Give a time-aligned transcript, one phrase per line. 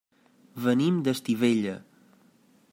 [0.63, 1.77] Venim d'Estivella.